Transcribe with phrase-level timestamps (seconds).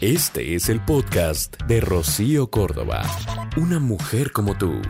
[0.00, 3.02] Este es el podcast de Rocío Córdoba.
[3.58, 4.80] Una mujer como tú.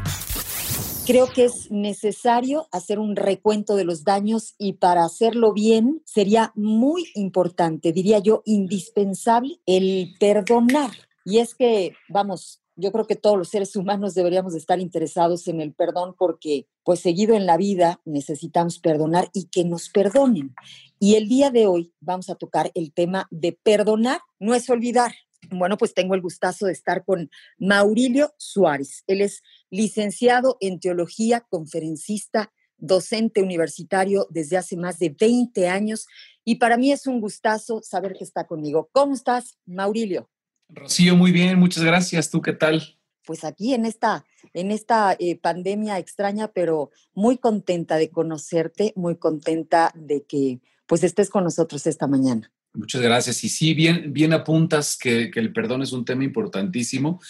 [1.05, 6.53] Creo que es necesario hacer un recuento de los daños y para hacerlo bien sería
[6.55, 10.93] muy importante, diría yo, indispensable el perdonar.
[11.25, 15.61] Y es que, vamos, yo creo que todos los seres humanos deberíamos estar interesados en
[15.61, 20.55] el perdón porque, pues seguido en la vida, necesitamos perdonar y que nos perdonen.
[20.99, 25.13] Y el día de hoy vamos a tocar el tema de perdonar, no es olvidar.
[25.51, 29.05] Bueno, pues tengo el gustazo de estar con Maurilio Suárez.
[29.07, 36.07] Él es licenciado en teología, conferencista, docente universitario desde hace más de 20 años
[36.45, 38.89] y para mí es un gustazo saber que está conmigo.
[38.93, 40.29] ¿Cómo estás, Maurilio?
[40.75, 42.31] Rocío, muy bien, muchas gracias.
[42.31, 42.97] ¿Tú qué tal?
[43.25, 49.17] Pues aquí en esta, en esta eh, pandemia extraña, pero muy contenta de conocerte, muy
[49.17, 52.51] contenta de que pues estés con nosotros esta mañana.
[52.73, 53.43] Muchas gracias.
[53.43, 57.21] Y sí, bien, bien apuntas que, el perdón es un tema importantísimo.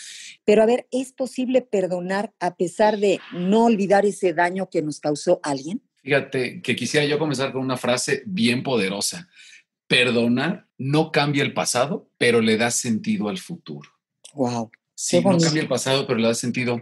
[0.45, 5.01] Pero a ver, ¿es posible perdonar a pesar de no olvidar ese daño que nos
[5.01, 5.83] causó alguien?
[6.03, 9.29] Fíjate que quisiera yo comenzar con una frase bien poderosa.
[9.91, 13.91] Perdonar no cambia el pasado, pero le da sentido al futuro.
[14.35, 14.71] Wow.
[14.95, 16.81] Sí, no cambia el pasado, pero le da sentido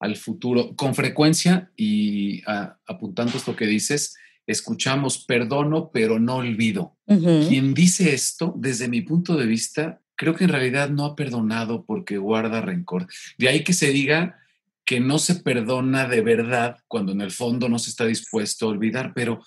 [0.00, 0.74] al futuro.
[0.74, 6.96] Con frecuencia, y ah, apuntando esto que dices, escuchamos perdono, pero no olvido.
[7.06, 11.84] Quien dice esto, desde mi punto de vista, creo que en realidad no ha perdonado
[11.84, 13.06] porque guarda rencor.
[13.38, 14.40] De ahí que se diga
[14.84, 18.70] que no se perdona de verdad cuando en el fondo no se está dispuesto a
[18.70, 19.42] olvidar, pero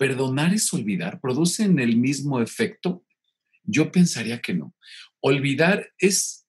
[0.00, 3.04] perdonar es olvidar, producen el mismo efecto.
[3.64, 4.74] Yo pensaría que no.
[5.20, 6.46] Olvidar es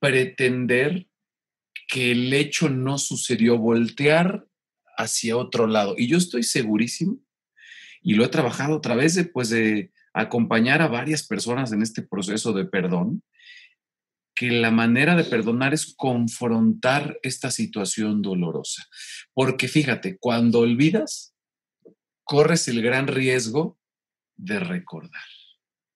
[0.00, 1.06] pretender
[1.86, 4.46] que el hecho no sucedió, voltear
[4.96, 5.96] hacia otro lado.
[5.98, 7.18] Y yo estoy segurísimo
[8.00, 12.00] y lo he trabajado a través de, pues, de acompañar a varias personas en este
[12.00, 13.22] proceso de perdón,
[14.34, 18.88] que la manera de perdonar es confrontar esta situación dolorosa.
[19.34, 21.34] Porque fíjate, cuando olvidas,
[22.28, 23.78] corres el gran riesgo
[24.36, 25.24] de recordar.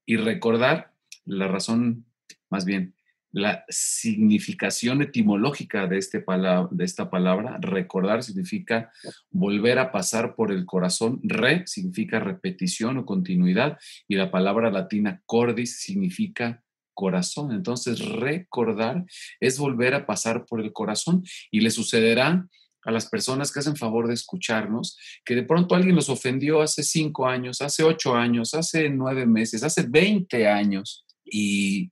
[0.06, 0.94] Y recordar,
[1.26, 2.06] la razón,
[2.48, 2.94] más bien,
[3.32, 6.24] la significación etimológica de, este
[6.70, 8.90] de esta palabra, recordar significa
[9.30, 13.78] volver a pasar por el corazón, re significa repetición o continuidad
[14.08, 16.64] y la palabra latina cordis significa
[16.94, 17.52] corazón.
[17.52, 19.04] Entonces, recordar
[19.38, 22.48] es volver a pasar por el corazón y le sucederá
[22.84, 26.82] a las personas que hacen favor de escucharnos, que de pronto alguien los ofendió hace
[26.82, 31.90] cinco años, hace ocho años, hace nueve meses, hace veinte años y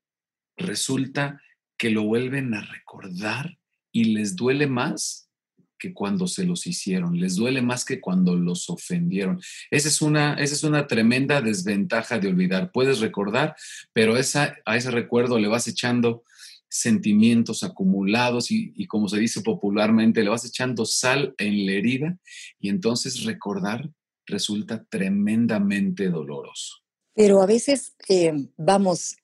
[0.56, 1.40] resulta
[1.78, 3.56] que lo vuelven a recordar
[3.92, 5.30] y les duele más
[5.78, 9.40] que cuando se los hicieron, les duele más que cuando los ofendieron.
[9.70, 12.70] Esa es una, esa es una tremenda desventaja de olvidar.
[12.70, 13.56] Puedes recordar,
[13.94, 16.22] pero esa, a ese recuerdo le vas echando
[16.70, 22.18] sentimientos acumulados y, como se dice popularmente, le vas echando sal en la herida
[22.58, 23.90] y entonces recordar
[24.26, 26.76] resulta tremendamente doloroso.
[27.14, 29.16] Pero a veces, eh, vamos,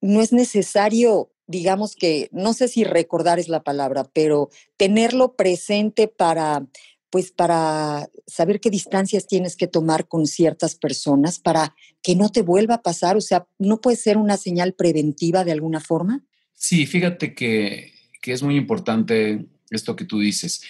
[0.00, 4.48] no es necesario, digamos que, no sé si recordar es la palabra, pero
[4.78, 6.66] tenerlo presente para,
[7.10, 12.40] pues para saber qué distancias tienes que tomar con ciertas personas para que no te
[12.40, 16.24] vuelva a pasar, o sea, ¿no puede ser una señal preventiva de alguna forma?
[16.54, 20.62] Sí, fíjate que, es muy importante esto que tú dices.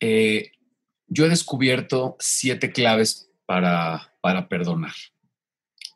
[0.00, 0.52] Eh,
[1.06, 4.94] yo he descubierto siete claves para, para perdonar.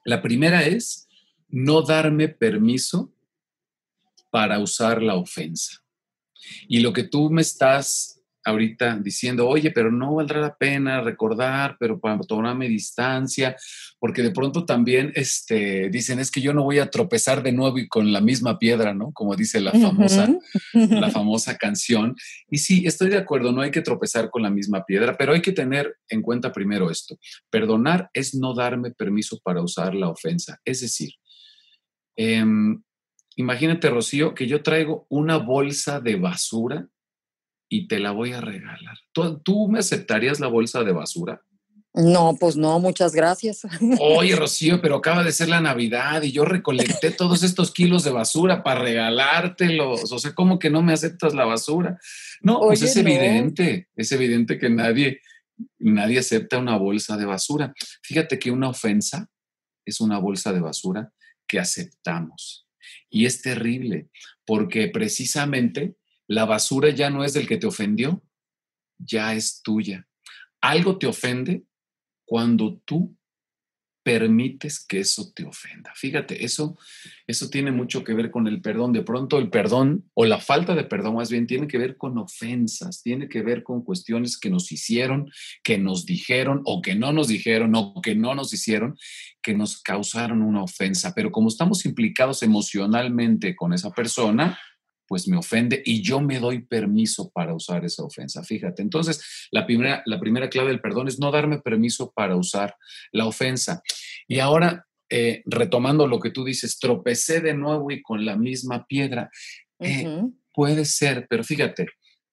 [0.05, 1.09] La primera es
[1.49, 3.13] no darme permiso
[4.31, 5.83] para usar la ofensa.
[6.69, 11.77] Y lo que tú me estás ahorita diciendo, oye, pero no valdrá la pena recordar,
[11.79, 13.57] pero para tomarme distancia,
[13.99, 17.79] porque de pronto también este, dicen, es que yo no voy a tropezar de nuevo
[17.79, 19.13] y con la misma piedra, ¿no?
[19.13, 20.29] Como dice la famosa,
[20.73, 22.15] la famosa canción.
[22.51, 25.43] Y sí, estoy de acuerdo, no hay que tropezar con la misma piedra, pero hay
[25.43, 27.19] que tener en cuenta primero esto.
[27.51, 30.59] Perdonar es no darme permiso para usar la ofensa.
[30.65, 31.11] Es decir,
[32.23, 32.83] Em,
[33.37, 36.87] imagínate, Rocío, que yo traigo una bolsa de basura
[37.73, 38.99] y te la voy a regalar.
[39.13, 41.41] ¿Tú, me aceptarías la bolsa de basura?
[41.95, 43.63] No, pues no, muchas gracias.
[44.01, 48.11] Oye, Rocío, pero acaba de ser la Navidad y yo recolecté todos estos kilos de
[48.11, 50.13] basura para regalártelos.
[50.13, 51.99] O sea, ¿cómo que no me aceptas la basura?
[52.43, 55.21] No, pues es evidente, es evidente que nadie,
[55.79, 57.73] nadie acepta una bolsa de basura.
[58.03, 59.29] Fíjate que una ofensa
[59.85, 61.13] es una bolsa de basura
[61.47, 62.67] que aceptamos.
[63.09, 64.09] Y es terrible,
[64.45, 65.95] porque precisamente
[66.31, 68.23] la basura ya no es del que te ofendió,
[68.99, 70.07] ya es tuya.
[70.61, 71.65] Algo te ofende
[72.25, 73.17] cuando tú
[74.05, 75.93] permites que eso te ofenda.
[75.97, 76.79] Fíjate, eso,
[77.27, 78.93] eso tiene mucho que ver con el perdón.
[78.93, 82.17] De pronto el perdón o la falta de perdón más bien tiene que ver con
[82.17, 85.33] ofensas, tiene que ver con cuestiones que nos hicieron,
[85.65, 88.97] que nos dijeron o que no nos dijeron o que no nos hicieron,
[89.43, 91.13] que nos causaron una ofensa.
[91.13, 94.57] Pero como estamos implicados emocionalmente con esa persona,
[95.11, 98.45] pues me ofende y yo me doy permiso para usar esa ofensa.
[98.45, 102.77] Fíjate, entonces la primera, la primera clave del perdón es no darme permiso para usar
[103.11, 103.83] la ofensa.
[104.29, 108.87] Y ahora, eh, retomando lo que tú dices, tropecé de nuevo y con la misma
[108.87, 109.31] piedra.
[109.81, 110.07] Eh,
[110.55, 111.89] puede ser, pero fíjate,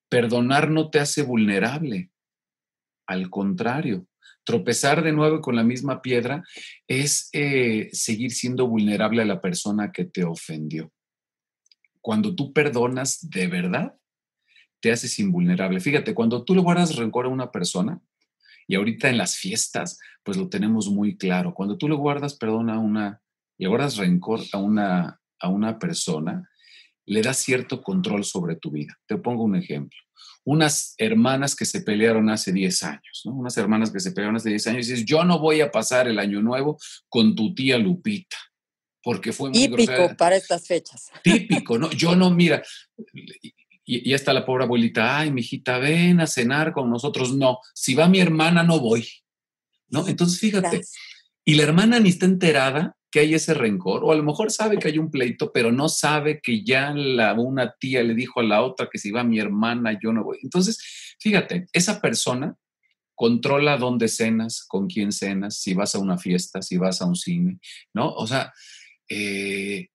[0.08, 2.12] perdonar no te hace vulnerable.
[3.08, 4.06] Al contrario,
[4.44, 6.44] tropezar de nuevo con la misma piedra
[6.88, 10.92] es eh, seguir siendo vulnerable a la persona que te ofendió
[12.08, 13.98] cuando tú perdonas de verdad,
[14.80, 15.82] te haces invulnerable.
[15.82, 18.00] Fíjate, cuando tú le guardas rencor a una persona,
[18.66, 22.70] y ahorita en las fiestas, pues lo tenemos muy claro, cuando tú le guardas perdón
[22.70, 23.22] a una,
[23.58, 26.50] le guardas rencor a una, a una persona,
[27.06, 28.98] le das cierto control sobre tu vida.
[29.06, 30.00] Te pongo un ejemplo.
[30.46, 33.26] Unas hermanas que se pelearon hace 10 años.
[33.26, 36.08] Unas hermanas que se pelearon hace 10 años y dices, yo no voy a pasar
[36.08, 36.78] el año nuevo
[37.10, 38.38] con tu tía Lupita
[39.08, 41.10] porque fue muy Típico para estas fechas.
[41.24, 41.90] Típico, ¿no?
[41.92, 42.62] Yo no, mira,
[43.86, 47.34] y, está la pobre abuelita, ay, mijita, ven a cenar con nosotros.
[47.34, 49.08] No, si va mi hermana, no voy.
[49.88, 50.06] ¿No?
[50.10, 50.82] Entonces, fíjate,
[51.46, 54.78] y la hermana ni está enterada que hay ese rencor, o a lo mejor sabe
[54.78, 58.44] que hay un pleito, pero no sabe que ya la, una tía le dijo a
[58.44, 60.40] la otra que si va mi hermana, yo no voy.
[60.44, 62.58] Entonces, fíjate, esa persona
[63.16, 67.16] controla dónde cenas, con quién cenas, si vas a una fiesta, si vas a un
[67.16, 67.62] cine,
[67.94, 68.14] ¿no?
[68.14, 68.52] O sea,
[69.10, 69.90] eh,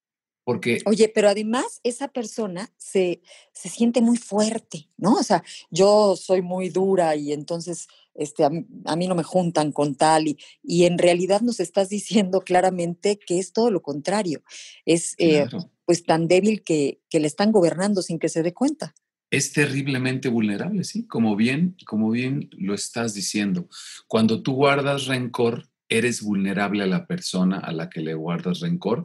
[0.45, 0.81] porque...
[0.87, 3.23] Oye, pero además esa persona se,
[3.53, 5.15] se, siente muy fuerte, ¿no?
[5.15, 8.51] O sea, yo soy muy dura y entonces este, a,
[8.97, 13.39] mí no me juntan con tal y, y, en realidad nos estás diciendo claramente que
[13.39, 14.43] es todo lo contrario.
[14.85, 15.47] Es eh,
[15.85, 18.95] pues tan débil que, que le están gobernando sin que se dé cuenta
[19.33, 21.07] es terriblemente vulnerable, ¿sí?
[21.07, 23.67] Como bien, como bien lo estás diciendo.
[24.07, 29.05] Cuando tú guardas rencor, eres vulnerable a la persona a la que le guardas rencor.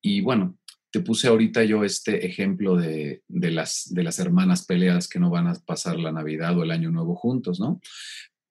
[0.00, 0.58] Y bueno,
[0.90, 5.48] te puse ahorita yo este ejemplo de, las, de las hermanas peleadas que no van
[5.48, 7.80] a pasar la Navidad o el Año Nuevo juntos, ¿no?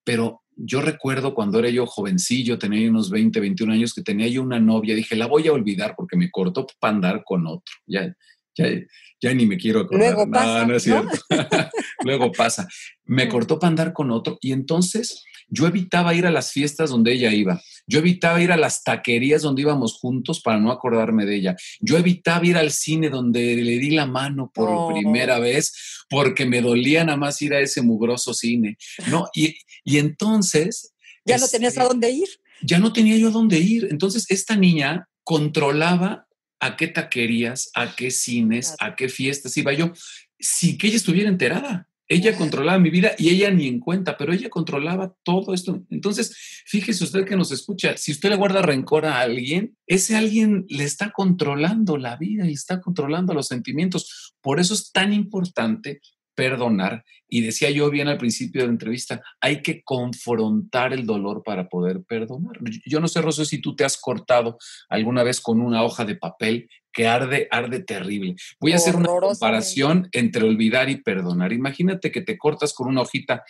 [0.03, 4.41] Pero yo recuerdo cuando era yo jovencillo, tenía unos 20, 21 años, que tenía yo
[4.41, 7.73] una novia, dije, la voy a olvidar porque me cortó para andar con otro.
[7.87, 8.13] Ya,
[8.55, 10.13] ya, ni me quiero acordar.
[10.13, 11.17] Luego pasa, no, es cierto.
[12.03, 12.67] Luego pasa.
[13.05, 17.13] Me cortó para andar con otro y entonces yo evitaba ir a las fiestas donde
[17.13, 17.61] ella iba.
[17.85, 21.55] Yo evitaba ir a las taquerías donde íbamos juntos para no acordarme de ella.
[21.79, 26.61] Yo evitaba ir al cine donde le di la mano por primera vez porque me
[26.61, 28.77] dolía nada más ir a ese mugroso cine.
[29.07, 29.27] ¿no?
[29.33, 29.55] Y,
[29.85, 30.93] entonces...
[31.25, 32.27] Ya no tenías a este, dónde ir.
[32.61, 33.87] Ya no tenía yo a dónde ir.
[33.91, 36.27] Entonces esta niña controlaba
[36.59, 39.91] a qué taquerías, a qué cines, a qué fiestas iba yo,
[40.39, 41.87] sin que ella estuviera enterada.
[42.07, 45.83] Ella controlaba mi vida y ella ni en cuenta, pero ella controlaba todo esto.
[45.89, 50.65] Entonces, fíjese usted que nos escucha, si usted le guarda rencor a alguien, ese alguien
[50.67, 54.35] le está controlando la vida y está controlando los sentimientos.
[54.41, 56.01] Por eso es tan importante
[56.35, 57.03] perdonar.
[57.27, 61.67] Y decía yo bien al principio de la entrevista, hay que confrontar el dolor para
[61.67, 62.59] poder perdonar.
[62.85, 64.57] Yo no sé, Rosa, si tú te has cortado
[64.89, 68.35] alguna vez con una hoja de papel que arde, arde terrible.
[68.59, 71.51] Voy a hacer una comparación entre olvidar y perdonar.
[71.51, 73.43] Imagínate que te cortas con una hojita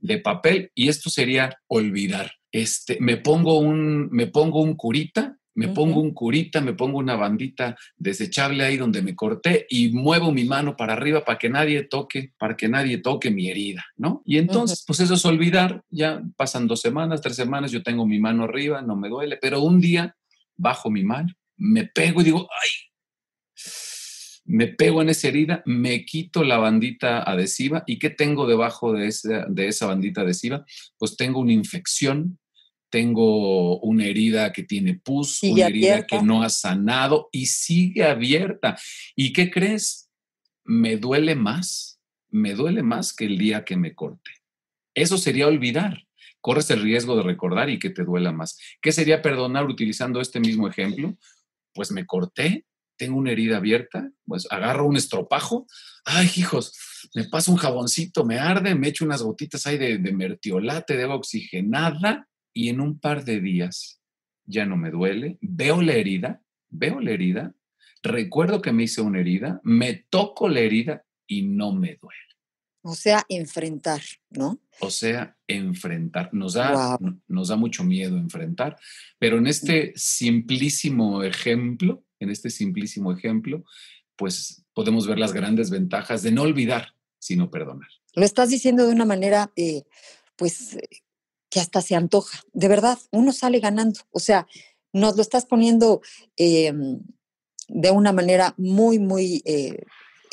[0.00, 2.32] de papel y esto sería olvidar.
[2.50, 7.16] Este, me pongo un, me pongo un curita me pongo un curita, me pongo una
[7.16, 11.82] bandita desechable ahí donde me corté y muevo mi mano para arriba para que nadie
[11.82, 14.22] toque, para que nadie toque mi herida, ¿no?
[14.24, 18.20] Y entonces, pues eso es olvidar, ya pasan dos semanas, tres semanas, yo tengo mi
[18.20, 20.14] mano arriba, no me duele, pero un día
[20.56, 22.70] bajo mi mano, me pego y digo, ay,
[24.44, 29.08] me pego en esa herida, me quito la bandita adhesiva y ¿qué tengo debajo de
[29.08, 30.64] esa, de esa bandita adhesiva?
[30.98, 32.38] Pues tengo una infección
[32.90, 38.78] tengo una herida que tiene pus, una herida que no ha sanado y sigue abierta.
[39.14, 40.10] ¿Y qué crees?
[40.64, 44.30] Me duele más, me duele más que el día que me corte.
[44.94, 46.04] Eso sería olvidar.
[46.40, 48.58] corres el riesgo de recordar y que te duela más.
[48.80, 51.16] ¿Qué sería perdonar utilizando este mismo ejemplo?
[51.74, 52.64] Pues me corté,
[52.96, 55.66] tengo una herida abierta, pues agarro un estropajo,
[56.04, 56.72] ay hijos,
[57.14, 61.02] me paso un jaboncito, me arde, me echo unas gotitas ahí de, de mertiolate, de
[61.02, 62.28] agua oxigenada
[62.58, 64.00] y en un par de días
[64.44, 67.54] ya no me duele, veo la herida, veo la herida,
[68.02, 72.18] recuerdo que me hice una herida, me toco la herida y no me duele.
[72.82, 74.58] O sea, enfrentar, ¿no?
[74.80, 76.34] O sea, enfrentar.
[76.34, 76.98] Nos da,
[77.28, 78.76] nos da mucho miedo enfrentar,
[79.20, 83.62] pero en este simplísimo ejemplo, en este simplísimo ejemplo,
[84.16, 87.88] pues podemos ver las grandes ventajas de no olvidar, sino perdonar.
[88.14, 89.84] Lo estás diciendo de una manera, eh,
[90.34, 90.76] pues,
[91.58, 92.44] que hasta se antoja.
[92.52, 94.00] De verdad, uno sale ganando.
[94.12, 94.46] O sea,
[94.92, 96.00] nos lo estás poniendo
[96.36, 97.00] em,
[97.68, 99.82] de una manera muy, muy eh,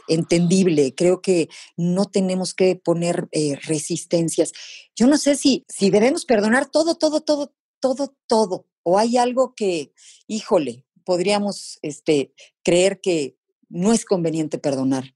[0.07, 0.93] entendible.
[0.93, 4.51] Creo que no tenemos que poner eh, resistencias.
[4.95, 8.67] Yo no sé si, si debemos perdonar todo, todo, todo, todo, todo.
[8.83, 9.91] O hay algo que,
[10.27, 13.35] híjole, podríamos este, creer que
[13.67, 15.15] no es conveniente perdonar.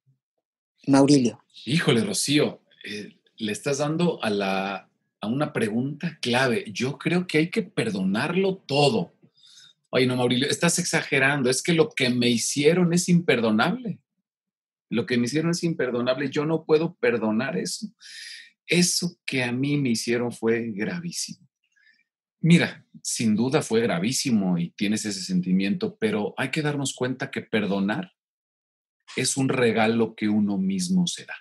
[0.88, 1.44] Maurilio.
[1.66, 4.89] Híjole, Rocío, eh, le estás dando a, la,
[5.22, 6.66] a una pregunta clave.
[6.72, 9.14] Yo creo que hay que perdonarlo todo.
[9.90, 11.50] Oye, no, Maurilio, estás exagerando.
[11.50, 14.00] Es que lo que me hicieron es imperdonable.
[14.90, 16.30] Lo que me hicieron es imperdonable.
[16.30, 17.88] Yo no puedo perdonar eso.
[18.68, 21.48] Eso que a mí me hicieron fue gravísimo.
[22.42, 27.42] Mira, sin duda fue gravísimo y tienes ese sentimiento, pero hay que darnos cuenta que
[27.42, 28.14] perdonar
[29.16, 31.36] es un regalo que uno mismo se da.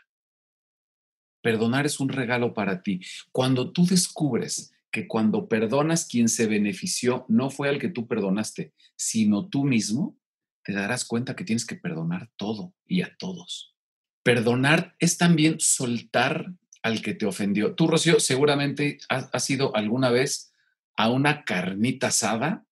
[1.49, 3.01] Perdonar es un regalo para ti.
[3.33, 8.75] Cuando tú descubres que cuando perdonas quien se benefició no fue al que tú perdonaste,
[8.97, 10.19] sino tú mismo,
[10.63, 13.75] te darás cuenta que tienes que perdonar todo y a todos.
[14.23, 16.53] Perdonar es también soltar
[16.83, 17.75] al que te ofendió.
[17.75, 20.53] Tú, Rocío, seguramente has, ido alguna vez
[20.97, 22.67] a una carnita asada,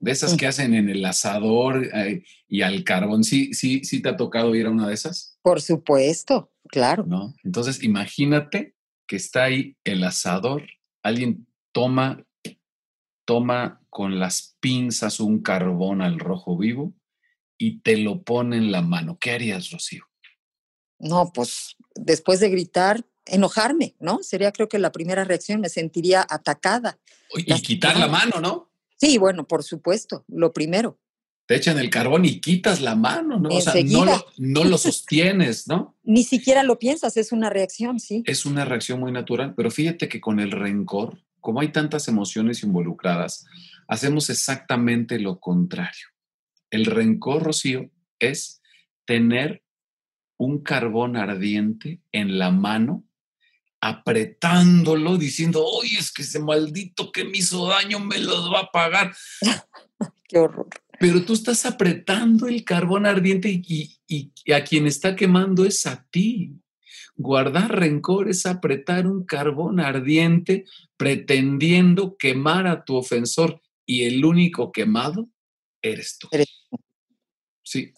[0.00, 3.22] de esas que hacen en el asador eh, y al carbón.
[3.22, 5.38] ¿Sí, sí, ¿Sí te ha tocado ir a una de esas?
[5.42, 7.04] Por supuesto, claro.
[7.06, 7.34] ¿No?
[7.44, 8.74] Entonces, imagínate
[9.06, 10.66] que está ahí el asador,
[11.02, 12.24] alguien toma,
[13.24, 16.94] toma con las pinzas un carbón al rojo vivo
[17.58, 20.04] y te lo pone en la mano, ¿qué harías, Rocío?
[20.98, 24.22] No, pues después de gritar, enojarme, ¿no?
[24.22, 26.98] Sería creo que la primera reacción, me sentiría atacada.
[27.34, 28.70] Y quitar la mano, ¿no?
[28.96, 30.98] Sí, bueno, por supuesto, lo primero.
[31.48, 33.48] Te echan el carbón y quitas la mano, ¿no?
[33.48, 35.96] O sea, no lo, no lo sostienes, ¿no?
[36.04, 38.22] Ni siquiera lo piensas, es una reacción, sí.
[38.26, 42.62] Es una reacción muy natural, pero fíjate que con el rencor, como hay tantas emociones
[42.62, 43.46] involucradas,
[43.86, 46.08] hacemos exactamente lo contrario.
[46.68, 48.60] El rencor, Rocío, es
[49.06, 49.62] tener
[50.36, 53.04] un carbón ardiente en la mano,
[53.80, 58.70] apretándolo, diciendo, oye, es que ese maldito que me hizo daño me los va a
[58.70, 59.16] pagar.
[60.28, 60.68] Qué horror.
[61.00, 66.06] Pero tú estás apretando el carbón ardiente y, y, a quien está quemando es a
[66.10, 66.52] ti.
[67.16, 70.64] Guardar rencor es apretar un carbón ardiente
[70.96, 75.28] pretendiendo quemar a tu ofensor y el único quemado
[75.82, 76.28] eres tú.
[77.62, 77.94] Sí.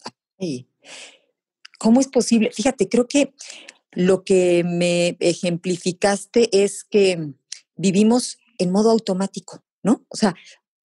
[1.79, 2.51] ¿Cómo es posible?
[2.51, 3.33] Fíjate, creo que
[3.91, 7.33] lo que me ejemplificaste es que
[7.75, 10.05] vivimos en modo automático, ¿no?
[10.09, 10.35] O sea,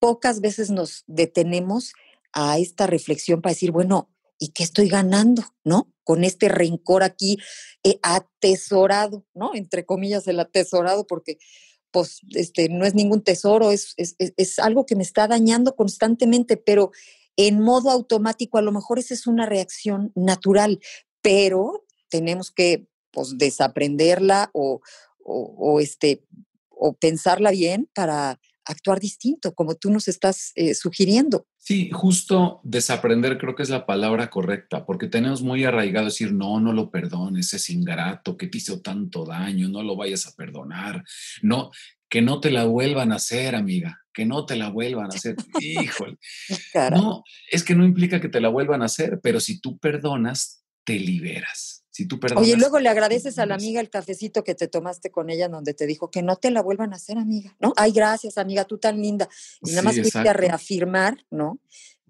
[0.03, 1.93] pocas veces nos detenemos
[2.33, 5.93] a esta reflexión para decir, bueno, ¿y qué estoy ganando, no?
[6.03, 7.37] Con este rencor aquí
[7.85, 9.55] eh, atesorado, ¿no?
[9.55, 11.37] Entre comillas, el atesorado, porque
[11.91, 16.91] pues este, no es ningún tesoro, es, es, algo que me está dañando constantemente, pero
[17.37, 20.81] en modo automático a lo mejor esa es una reacción natural,
[21.21, 24.81] pero tenemos que pues, desaprenderla o,
[25.23, 26.25] o, este,
[26.71, 31.47] o pensarla bien para actuar distinto, como tú nos estás eh, sugiriendo.
[31.57, 36.59] Sí, justo desaprender creo que es la palabra correcta, porque tenemos muy arraigado decir, no,
[36.59, 41.03] no lo perdones, es ingrato, que te hizo tanto daño, no lo vayas a perdonar,
[41.41, 41.71] no,
[42.09, 45.35] que no te la vuelvan a hacer, amiga, que no te la vuelvan a hacer.
[45.59, 46.17] Híjole.
[46.91, 50.63] No, es que no implica que te la vuelvan a hacer, pero si tú perdonas,
[50.83, 51.82] te liberas.
[51.93, 55.11] Si tú perdonas, Oye, luego le agradeces a la amiga el cafecito que te tomaste
[55.11, 57.71] con ella, donde te dijo que no te la vuelvan a hacer, amiga, ¿no?
[57.77, 59.29] Ay, gracias, amiga, tú tan linda.
[59.61, 61.59] Y nada más fuiste a reafirmar, ¿no?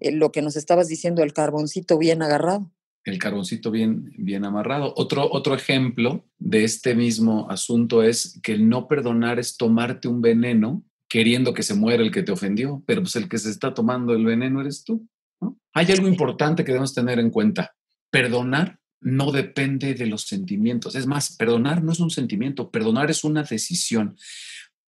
[0.00, 2.72] Eh, lo que nos estabas diciendo, el carboncito bien agarrado.
[3.04, 4.94] El carboncito bien, bien amarrado.
[4.96, 10.22] Otro, otro ejemplo de este mismo asunto es que el no perdonar es tomarte un
[10.22, 13.74] veneno queriendo que se muera el que te ofendió, pero pues el que se está
[13.74, 15.06] tomando el veneno eres tú.
[15.42, 15.58] ¿no?
[15.74, 17.76] Hay algo importante que debemos tener en cuenta.
[18.10, 20.94] Perdonar no depende de los sentimientos.
[20.96, 24.16] Es más, perdonar no es un sentimiento, perdonar es una decisión.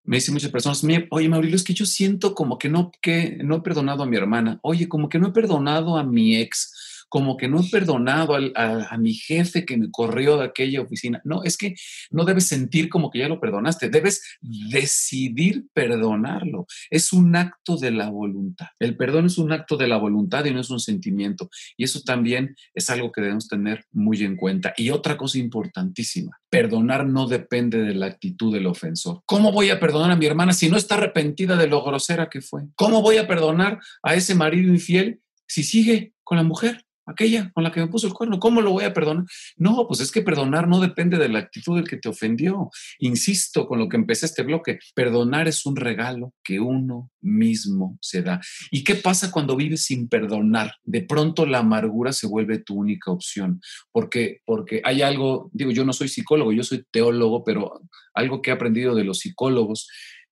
[0.04, 3.58] me dicen muchas personas, oye, Mauricio, es que yo siento como que no, que no
[3.58, 7.38] he perdonado a mi hermana, oye, como que no he perdonado a mi ex, como
[7.38, 11.22] que no he perdonado a, mi jefe que me corrió de aquella oficina.
[11.24, 11.74] No, es que
[12.12, 16.68] no debes sentir como que ya lo perdonaste, debes decidir perdonarlo.
[16.90, 18.68] Es un acto de la voluntad.
[18.80, 21.50] El perdón es un acto de la voluntad y no es un sentimiento.
[21.78, 24.74] Y eso también es algo que debemos tener muy en cuenta.
[24.76, 29.22] Y otra cosa importantísima, perdonar no depende de la actitud del ofensor.
[29.26, 32.42] ¿Cómo voy a perdonar a mi hermana si no está arrepentida de lo grosera que
[32.42, 32.64] fue?
[32.76, 36.85] ¿Cómo voy a perdonar a ese marido infiel si sigue con la mujer?
[37.06, 39.26] Aquella con la que me puso el cuerno, ¿cómo lo voy a perdonar?
[39.58, 42.70] No, pues es que perdonar no depende de la actitud del que te ofendió.
[43.00, 48.22] Insisto con lo que empecé este bloque, perdonar es un regalo que uno mismo se
[48.22, 48.42] da.
[48.72, 50.74] ¿Y qué pasa cuando vives sin perdonar?
[50.84, 55.86] De pronto la amargura se vuelve tu única opción, porque, porque hay algo, digo, yo
[55.86, 57.82] no soy psicólogo, yo soy teólogo, pero
[58.14, 59.88] algo que he aprendido de los psicólogos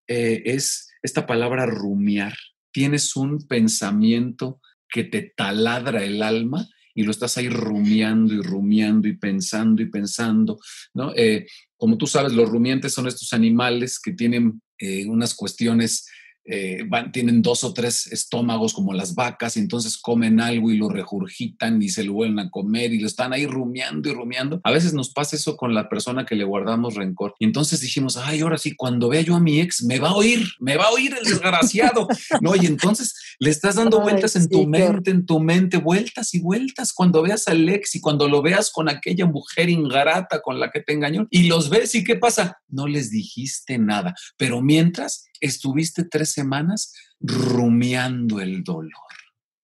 [0.08, 2.34] eh, es esta palabra rumiar.
[2.72, 4.60] Tienes un pensamiento
[4.94, 9.88] que te taladra el alma y lo estás ahí rumiando y rumiando y pensando y
[9.88, 10.60] pensando,
[10.94, 11.12] ¿no?
[11.16, 16.06] Eh, como tú sabes, los rumiantes son estos animales que tienen eh, unas cuestiones
[16.46, 20.90] eh, tienen dos o tres estómagos como las vacas y entonces comen algo y lo
[20.90, 24.60] regurgitan y se lo vuelven a comer y lo están ahí rumiando y rumiando.
[24.64, 27.36] A veces nos pasa eso con la persona que le guardamos rencor.
[27.40, 30.16] Y entonces dijimos, ay, ahora sí, cuando vea yo a mi ex, me va a
[30.16, 32.08] oír, me va a oír el desgraciado.
[32.42, 36.40] no, y entonces le estás dando vueltas en tu mente, en tu mente, vueltas y
[36.40, 40.72] vueltas cuando veas al ex y cuando lo veas con aquella mujer ingrata con la
[40.72, 45.26] que te engañó y los ves y qué pasa, no les dijiste nada, pero mientras
[45.44, 48.92] estuviste tres semanas rumiando el dolor.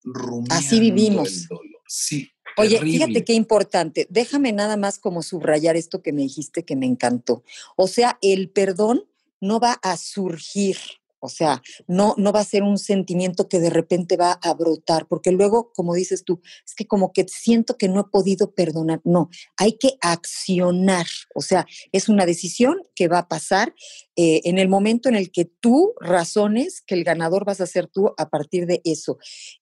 [0.03, 1.43] Rumiando Así vivimos.
[1.43, 1.81] El dolor.
[1.87, 2.31] Sí.
[2.57, 4.07] Oye, fíjate qué importante.
[4.09, 7.43] Déjame nada más como subrayar esto que me dijiste que me encantó.
[7.75, 9.05] O sea, el perdón
[9.39, 10.77] no va a surgir
[11.19, 15.07] o sea, no, no va a ser un sentimiento que de repente va a brotar,
[15.07, 19.01] porque luego, como dices tú, es que como que siento que no he podido perdonar.
[19.03, 21.07] No, hay que accionar.
[21.35, 23.73] O sea, es una decisión que va a pasar
[24.15, 27.87] eh, en el momento en el que tú razones que el ganador vas a ser
[27.87, 29.17] tú a partir de eso.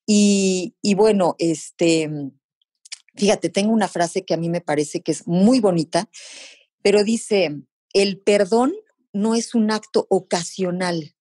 [0.06, 2.10] Y, y bueno, este,
[3.16, 6.10] fíjate, tengo una frase que a mí me parece que es muy bonita,
[6.82, 7.56] pero dice,
[7.94, 8.74] el perdón
[9.12, 11.16] no es un acto ocasional,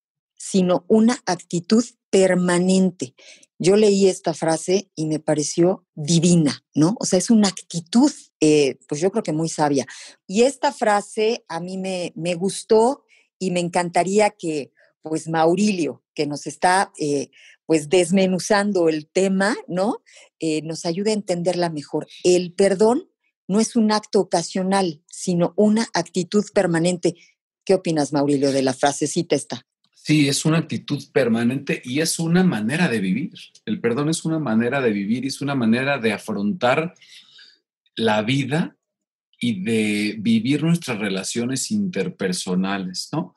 [0.49, 3.15] sino una actitud permanente.
[3.59, 6.95] Yo leí esta frase y me pareció divina, ¿no?
[7.01, 9.87] O sea, es una actitud, eh, pues yo creo que muy sabia.
[10.27, 13.05] Y esta frase a mí me, me gustó
[13.39, 17.31] y me encantaría que, pues, Maurilio, que nos está, eh,
[17.65, 20.03] pues, desmenuzando el tema, ¿no?
[20.39, 22.07] Eh, nos ayude a entenderla mejor.
[22.23, 23.11] El perdón
[23.49, 27.17] no es un acto ocasional, sino una actitud permanente.
[27.65, 29.67] ¿Qué opinas, Maurilio, de la frasecita esta?
[30.07, 33.33] Sí, es una actitud permanente y es una manera de vivir.
[33.65, 36.95] El perdón es una manera de vivir y es una manera de afrontar
[37.97, 38.77] la vida
[39.41, 43.35] y de vivir nuestras relaciones interpersonales, ¿no?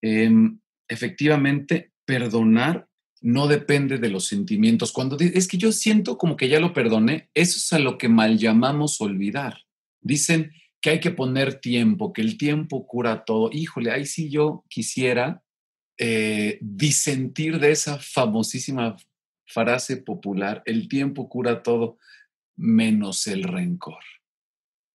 [0.00, 2.88] Em, efectivamente, perdonar
[3.20, 4.92] no depende de los sentimientos.
[4.92, 8.08] Cuando es que yo siento como que ya lo perdoné, eso es a lo que
[8.08, 9.64] mal llamamos olvidar.
[10.00, 13.50] Dicen que hay que poner tiempo, que el tiempo cura todo.
[13.52, 15.42] Híjole, ahí sí yo quisiera
[15.98, 18.96] eh, disentir de esa famosísima
[19.46, 21.98] frase popular, el tiempo cura todo
[22.56, 24.02] menos el rencor.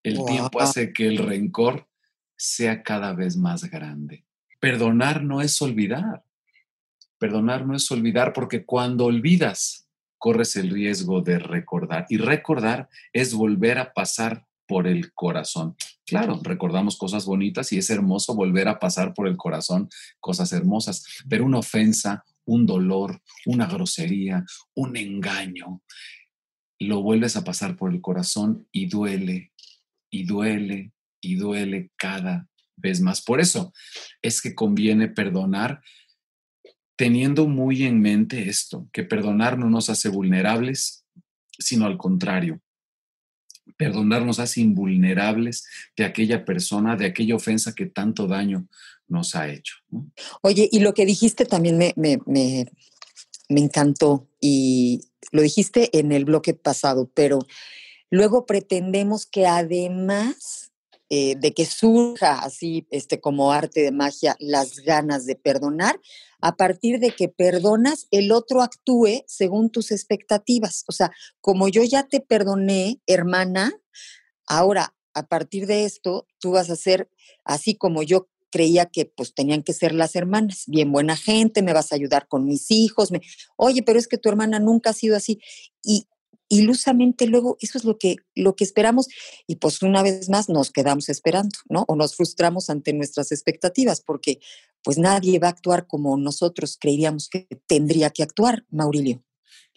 [0.04, 1.88] El tiempo hace que el rencor
[2.36, 4.26] sea cada vez más grande.
[4.60, 6.24] Perdonar no es olvidar.
[7.20, 9.88] Perdonar no es olvidar porque cuando olvidas,
[10.18, 12.06] corres el riesgo de recordar.
[12.10, 15.76] Y recordar es volver a pasar por el corazón.
[16.06, 19.90] Claro, recordamos cosas bonitas y es hermoso volver a pasar por el corazón
[20.22, 25.82] cosas hermosas, pero una ofensa, un dolor, una grosería, un engaño,
[26.80, 29.52] lo vuelves a pasar por el corazón y duele,
[30.10, 33.22] y duele, y duele cada vez más.
[33.22, 33.74] Por eso
[34.22, 35.82] es que conviene perdonar
[36.96, 41.06] teniendo muy en mente esto, que perdonar no nos hace vulnerables,
[41.60, 42.62] sino al contrario,
[43.78, 48.68] Perdonarnos hace invulnerables de aquella persona, de aquella ofensa que tanto daño
[49.08, 49.76] nos ha hecho.
[50.42, 52.66] Oye, y lo que dijiste también me, me, me,
[53.50, 57.40] me encantó y lo dijiste en el bloque pasado, pero
[58.10, 60.72] luego pretendemos que además
[61.10, 66.00] eh, de que surja así este, como arte de magia las ganas de perdonar,
[66.42, 70.84] a partir de que perdonas, el otro actúe según tus expectativas.
[70.88, 73.74] O sea, como yo ya te perdoné, hermana,
[74.48, 77.10] ahora a partir de esto tú vas a ser
[77.44, 81.74] así como yo creía que pues tenían que ser las hermanas, bien buena gente, me
[81.74, 83.22] vas a ayudar con mis hijos, me,
[83.56, 85.40] oye, pero es que tu hermana nunca ha sido así.
[85.84, 86.08] Y
[86.50, 89.08] ilusamente luego eso es lo que, lo que esperamos
[89.48, 91.86] y pues una vez más nos quedamos esperando, ¿no?
[91.88, 94.40] O nos frustramos ante nuestras expectativas porque
[94.84, 99.24] pues nadie va a actuar como nosotros creíamos que tendría que actuar, Maurilio.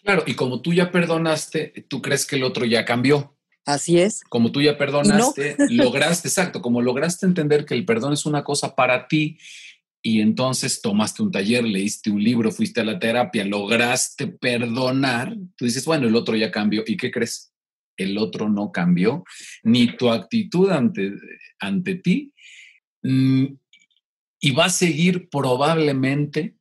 [0.03, 3.35] Claro, y como tú ya perdonaste, tú crees que el otro ya cambió.
[3.65, 4.23] Así es.
[4.29, 8.75] Como tú ya perdonaste, lograste, exacto, como lograste entender que el perdón es una cosa
[8.75, 9.39] para ti
[10.03, 15.65] y entonces tomaste un taller, leíste un libro, fuiste a la terapia, lograste perdonar, tú
[15.65, 16.83] dices, bueno, el otro ya cambió.
[16.85, 17.51] ¿Y qué crees?
[17.97, 19.23] El otro no cambió,
[19.63, 21.13] ni tu actitud ante,
[21.59, 22.31] ante ti,
[23.01, 23.45] mm,
[24.45, 26.55] y va a seguir probablemente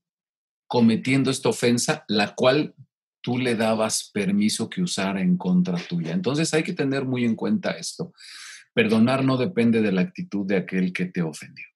[0.66, 2.74] cometiendo esta ofensa, la cual
[3.20, 6.12] tú le dabas permiso que usara en contra tuya.
[6.12, 8.14] Entonces hay que tener muy en cuenta esto.
[8.72, 11.66] Perdonar no depende de la actitud de aquel que te ofendió.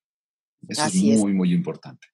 [0.66, 2.06] Eso es muy, muy importante.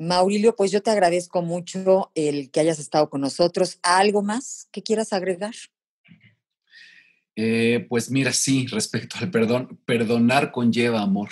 [0.00, 3.78] Maurilio, pues yo te agradezco mucho el que hayas estado con nosotros.
[3.84, 5.54] ¿Algo más que quieras agregar?
[7.36, 11.28] Eh, pues mira, sí, respecto al perdón, perdonar conlleva amor.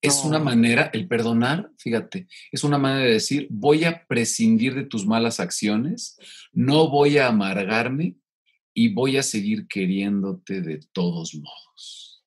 [0.00, 4.84] Es una manera, el perdonar, fíjate, es una manera de decir, voy a prescindir de
[4.84, 6.16] tus malas acciones,
[6.52, 8.16] no voy a amargarme
[8.72, 12.24] y voy a seguir queriéndote de todos modos.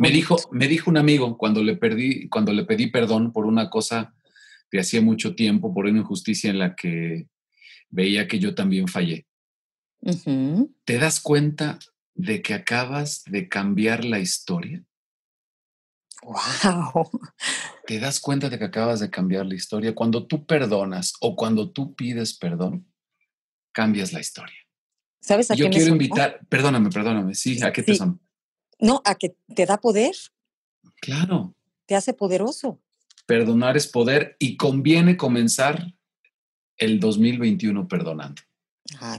[0.00, 3.70] me, dijo, me dijo un amigo cuando le, perdí, cuando le pedí perdón por una
[3.70, 4.12] cosa
[4.70, 7.28] que hacía mucho tiempo, por una injusticia en la que
[7.90, 9.26] veía que yo también fallé.
[10.84, 11.78] ¿Te das cuenta
[12.14, 14.84] de que acabas de cambiar la historia?
[16.22, 17.10] ¡Wow!
[17.86, 19.94] ¿Te das cuenta de que acabas de cambiar la historia?
[19.94, 22.86] Cuando tú perdonas o cuando tú pides perdón,
[23.72, 24.56] cambias la historia.
[25.20, 28.20] ¿Sabes a Yo quiero invitar, perdóname, perdóname, sí, ¿a qué te son?
[28.78, 30.14] No, a que te da poder.
[31.00, 31.54] Claro.
[31.86, 32.80] Te hace poderoso.
[33.26, 35.94] Perdonar es poder y conviene comenzar
[36.76, 38.42] el 2021 perdonando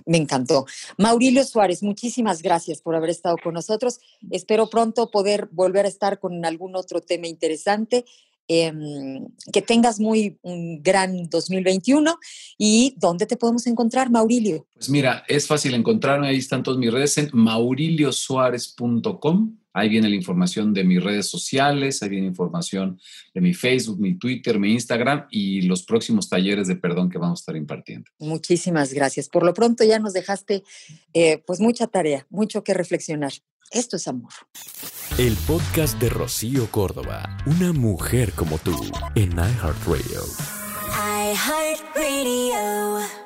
[0.06, 0.66] me encantó.
[0.98, 4.00] Maurilio Suárez, muchísimas gracias por haber estado con nosotros.
[4.30, 8.06] Espero pronto poder volver a estar con algún otro tema interesante.
[8.48, 12.18] Em, que tengas muy un gran 2021
[12.58, 14.68] y ¿dónde te podemos encontrar, Maurilio?
[14.74, 20.16] Pues mira, es fácil encontrarme, ahí están todas mis redes en mauriliosuárez.com Ahí viene la
[20.16, 23.00] información de mis redes sociales, ahí viene información
[23.34, 27.40] de mi Facebook, mi Twitter, mi Instagram y los próximos talleres de perdón que vamos
[27.40, 28.10] a estar impartiendo.
[28.20, 29.30] Muchísimas gracias.
[29.30, 30.64] Por lo pronto ya nos dejaste
[31.14, 33.34] eh, pues mucha tarea, mucho que reflexionar.
[33.72, 34.32] Esto es amor.
[35.18, 38.76] El podcast de Rocío Córdoba, una mujer como tú,
[39.16, 40.24] en iHeartRadio.
[41.32, 43.21] iHeartRadio.